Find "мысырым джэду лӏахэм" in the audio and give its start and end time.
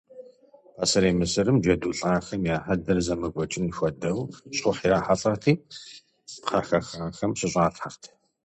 1.19-2.41